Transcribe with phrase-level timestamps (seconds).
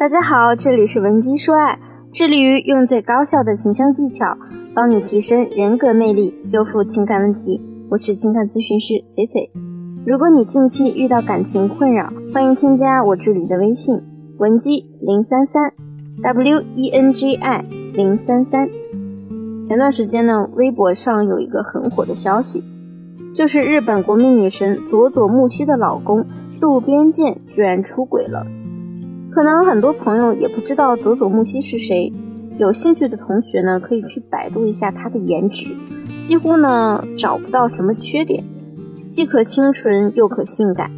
[0.00, 1.78] 大家好，这里是文姬说爱，
[2.10, 4.34] 致力于用最高效的情商技巧
[4.74, 7.60] 帮你提升人格魅力，修复情感问题。
[7.90, 9.50] 我是情感咨询师 C C。
[10.06, 14.00] 如果你近期遇到感情困扰，欢迎添加我助理的微信
[14.38, 15.70] 文姬零三三
[16.22, 17.62] W E N G I
[17.92, 18.70] 零三三。
[19.62, 22.64] 前段时间呢，微博上有一个很火的消息，
[23.34, 26.24] 就是日本国民女神佐佐木希的老公
[26.58, 28.46] 渡边健居然出轨了。
[29.32, 32.12] 可能很多朋友也不知道佐佐木希是谁，
[32.58, 35.68] 有兴趣的同学呢，可以去百度一下她的颜值，
[36.18, 38.44] 几乎呢找不到什么缺点，
[39.08, 40.90] 既可清纯又可性感。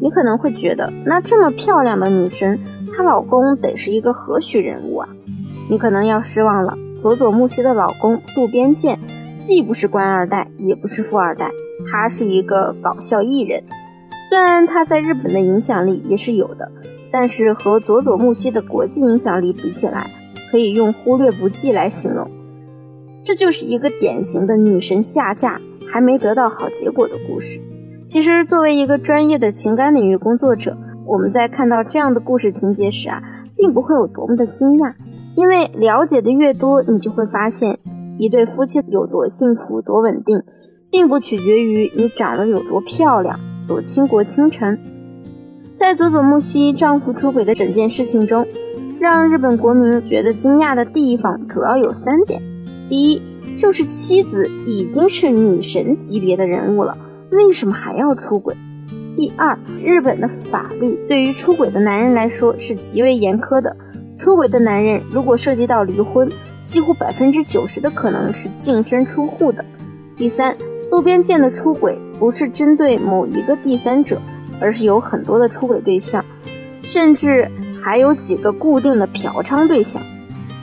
[0.00, 2.58] 你可能会觉得，那这么漂亮的女神，
[2.92, 5.08] 她老公得是一个何许人物啊？
[5.70, 8.98] 你可能要失望了，佐佐木希的老公渡边健，
[9.36, 11.50] 既不是官二代，也不是富二代，
[11.90, 13.62] 他是一个搞笑艺人。
[14.28, 16.70] 虽然他在日本的影响力也是有的。
[17.12, 20.10] 但是和佐佐木希的国际影响力比起来，
[20.50, 22.30] 可以用忽略不计来形容。
[23.24, 27.60] 这就是一个典型的女神下嫁还没得到好结果的故事。
[28.06, 33.20] 其实，作为一个专业的情感领域工作者，我们在看到这样的故事情节时啊，
[33.56, 34.94] 并不会有多么的惊讶，
[35.34, 37.78] 因为了解的越多，你就会发现，
[38.16, 40.40] 一对夫妻有多幸福、多稳定，
[40.88, 44.78] 并不取决于你长得有多漂亮、多倾国倾城。
[45.76, 48.46] 在佐佐木希丈夫出轨的整件事情中，
[48.98, 52.40] 让日本国民觉得惊讶的地方主要有三点：
[52.88, 53.20] 第一，
[53.58, 56.96] 就是妻子已经是女神级别的人物了，
[57.30, 58.56] 为什么还要出轨？
[59.14, 63.76] 第二，日本的法律对于出轨的男人来说是极为严苛的，
[64.16, 66.26] 出轨的男人如果涉及到离婚，
[66.66, 69.62] 几乎百分之九十的可能是净身出户的。
[70.16, 70.56] 第三，
[70.90, 74.18] 渡边健的出轨不是针对某一个第三者。
[74.60, 76.24] 而是有很多的出轨对象，
[76.82, 77.50] 甚至
[77.82, 80.02] 还有几个固定的嫖娼对象。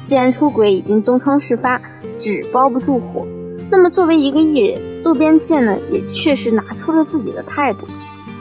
[0.03, 1.81] 既然出轨已经东窗事发，
[2.19, 3.25] 纸包不住火，
[3.71, 7.87] 那么作为一个艺人，渡边健呢也确实拿出了自己的态度。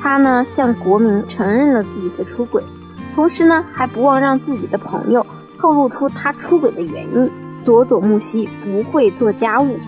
[0.02, 2.62] 他呢向国民承认了自己的出轨，
[3.14, 5.24] 同时呢还不忘让自己的朋友
[5.56, 7.30] 透露出他出轨的原因。
[7.60, 9.78] 佐佐木希不会做家务，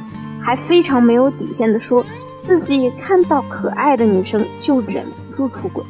[0.41, 2.07] 还非常没有底线的说
[2.45, 5.25] 自己看到可爱的女生就忍不。
[5.35, 5.83] 住出轨，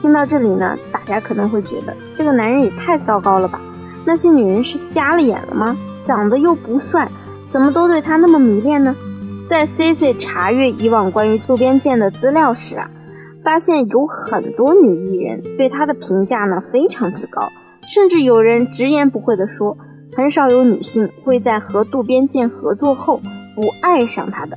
[0.00, 3.60] 听到这里呢，大家可能会觉得这个男人也太糟糕了吧？
[4.04, 5.76] 那些女人是瞎了眼了吗？
[6.04, 7.08] 长得又不帅，
[7.48, 8.94] 怎么都对他那么迷恋呢？
[9.48, 12.88] 在 C C 查阅以往关于渡边健的资料时啊，
[13.42, 17.50] 发现有很多女艺人对他的评价呢非常之高，
[17.92, 19.76] 甚至有人直言不讳地说，
[20.16, 23.20] 很少有女性会在和渡边健合作后
[23.56, 24.56] 不爱上他的。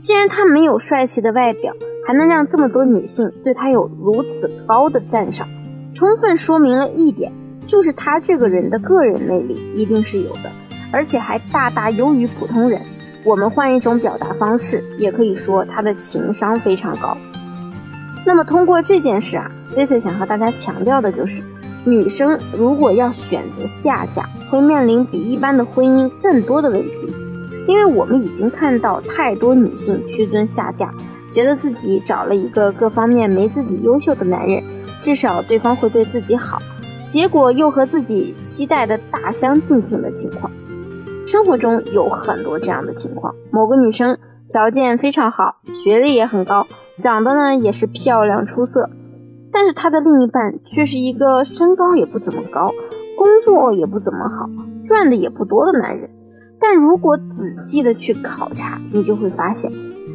[0.00, 1.74] 既然他没有帅气的外表。
[2.06, 5.46] 还能让这么多女性对他有如此高的赞赏，
[5.94, 7.30] 充分说明了一点，
[7.68, 10.50] 就是他这个人的个人魅力一定是有的，
[10.90, 12.80] 而且还大大优于普通人。
[13.22, 17.16] 我们换一种表达方式，也可以说他的情商非常高。
[18.26, 21.44] 那么通过这件事啊，Cici 想和大家强调的就是，
[21.84, 27.14] 女生如果要选择下嫁，会面临比一般的婚姻更多的危机，
[27.66, 30.92] 因为我们已经看到太多女性屈尊下嫁。
[31.32, 34.60] 觉得自己找了一个各方面没自己优秀的男人，
[35.00, 36.60] 至少对方会对自己好，
[37.06, 40.50] 结果又和自己期待的大相径庭的情况。
[41.24, 44.18] 生活中有很多这样的情况：某个女生
[44.50, 46.66] 条件非常好，学历也很高，
[46.96, 48.90] 长得呢也是漂亮出色，
[49.52, 52.72] 但是她的另一半却是一个身高也不怎么高，
[53.16, 54.50] 工作也不怎么好，
[54.84, 56.10] 赚的也不多的男人。
[56.60, 59.72] 但如果仔细的去考察，你就会发现。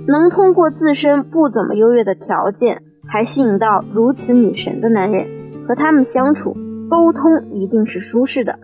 [0.07, 5.25] 能通过自身不怎么优越的条件，还吸引到如此女神的男人，
[5.67, 6.55] 和他们相处
[6.87, 8.59] 沟通一定是舒适的。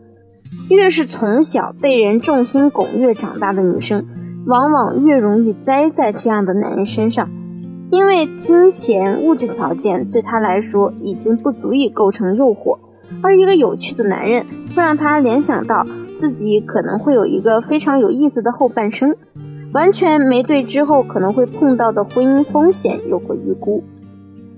[0.70, 4.06] 越是从小被人众星拱月长大的女生，
[4.46, 7.28] 往往越容易栽在这样的男人身上，
[7.90, 12.78] 因为金钱物质条件对她来说已经不足以构成诱惑，
[13.24, 14.46] 而一个有趣的男人
[14.76, 15.86] 会让她联想到
[16.22, 19.16] 自己可能会有一个非常有意思的后半生。
[19.74, 23.84] 完全没对之后可能会碰到的婚姻风险有过预估。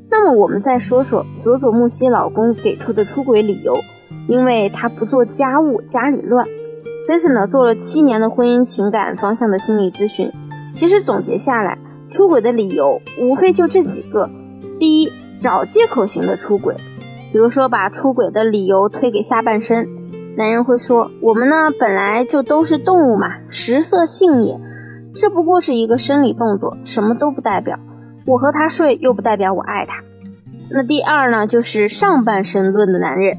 [0.10, 3.74] 那么我们再说说佐佐木希老公给出的出轨理由，
[4.27, 6.45] 因为他不做家务，家里乱。
[7.01, 10.30] c c 呢做了七年的婚姻情感方向的心理咨询，
[10.75, 11.77] 其实总结下来，
[12.09, 14.30] 出轨的理由无非就这几个：
[14.80, 16.75] 第一，找借口型的出轨，
[17.31, 19.88] 比如说把出轨的理由推给下半身，
[20.35, 24.59] 男人会说：“我们呢本来就都是动物嘛，食色性也。”
[25.15, 27.77] 这不过是一个生理动作，什么都不代表。
[28.25, 30.01] 我和他睡，又不代表我爱他。
[30.71, 33.38] 那第二呢，就是上半身论的男人，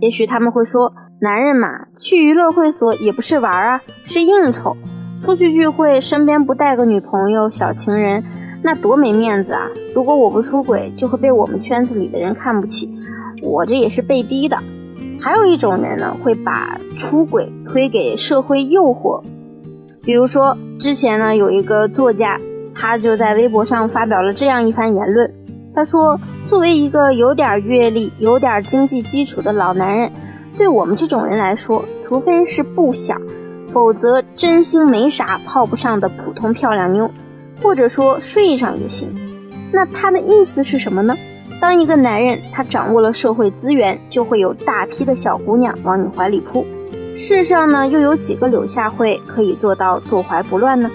[0.00, 4.74] 也许他们会说，男人嘛，去娱乐会所也不是玩啊，是应酬。
[5.20, 8.24] 出去聚会，身边不带个女朋友、小情人，
[8.62, 9.68] 那多没面子啊！
[9.94, 12.90] 如果我不出轨，就会被我们圈子里的人看不起。
[13.42, 14.56] 我这也是被逼的。
[15.20, 19.22] 还有一种人呢，会把出轨推给社会诱惑。
[20.02, 22.38] 比如说，之前呢有一个作家，
[22.74, 25.32] 他就在微博上发表了这样一番言论。
[25.74, 26.18] 他说
[26.48, 30.10] ：“作为一个有点阅历、有点经济基础的老男人，
[30.56, 33.20] 对我们这种人来说，除非是不想。”
[33.72, 37.08] 否则，真心没啥泡不上的普通漂亮妞，
[37.62, 39.14] 或者说睡上也行。
[39.70, 41.14] 那他的意思是什么呢？
[41.60, 46.66] 当一个男人他掌握了社会资源，就会有大批的小姑娘往你怀里扑。
[47.14, 50.90] 世上呢，又有几个柳下惠可以做到坐怀不乱呢？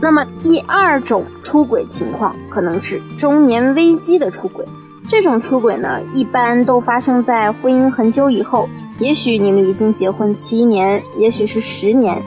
[0.00, 4.64] 那么第二种出轨情况，可能是中年危机的出轨。
[5.08, 8.68] 这种出轨呢，一般都发生在婚姻很久以后。
[9.00, 12.22] 也许你们已经结婚七年，也许是十年。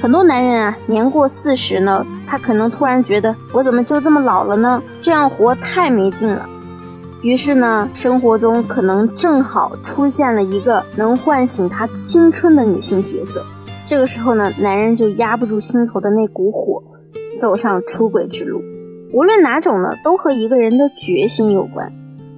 [0.00, 4.82] 很多男人啊，年过四十呢，他可能突然觉得我怎么就这么老了呢？
[5.00, 6.48] 这样活太没劲了。
[7.24, 13.42] 于是呢，生活中可能正好出现了一个能唤醒他青春的女性角色。
[13.86, 16.82] 这个时候呢，男人就压不住心头的那股火，
[17.40, 18.60] 走上出轨之路。
[19.14, 21.90] 无论哪种呢，都和一个人的决心有关。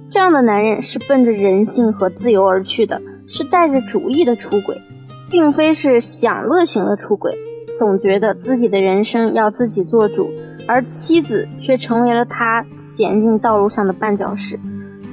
[0.09, 3.01] 这样的男人是奔着人性和自由而去的。
[3.29, 4.81] 是带着主意的出轨，
[5.29, 7.37] 并非是享乐型的出轨。
[7.77, 10.29] 总觉得自己的人生要自己做主，
[10.65, 14.57] 而妻子却成为了他前进道路上的绊脚石，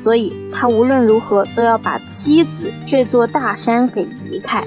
[0.04, 4.62] 所以他无论如何都要把妻子这座大山给移开。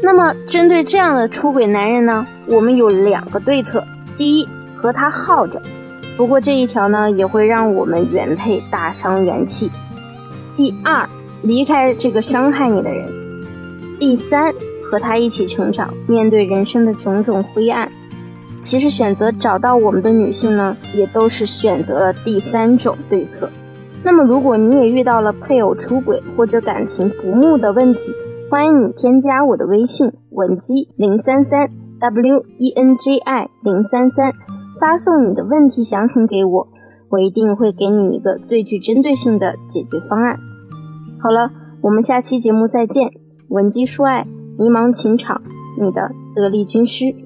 [0.00, 3.84] 那么，针对这样的出轨男人呢，我们有两个对策：
[4.16, 5.60] 第一，和他耗着，
[6.16, 9.68] 不过这一条呢，也会让我们原配大伤元气；
[10.56, 11.08] 第二。
[11.42, 13.08] 离开这个伤害你的人。
[14.00, 14.52] 第三，
[14.82, 17.90] 和他一起成长，面对人生的种种灰暗。
[18.62, 23.48] 其实选择找到我们的女性呢，也都是选择了第三种对策。
[24.06, 27.98] 那么，如果你也遇到了配偶出轨或者感情不睦的问题，
[28.48, 31.68] 欢迎你添加我的微信文姬零三三
[31.98, 34.32] w e n j i 零三三，
[34.80, 36.68] 发送你的问题详情给我，
[37.08, 40.38] 我一定会给你一个最具针对性的解决方案。
[41.20, 41.50] 好了，
[41.80, 43.10] 我们下期节目再见。
[43.48, 44.24] 闻鸡说爱，
[44.56, 45.42] 迷茫情场，
[45.80, 47.25] 你的得力军师。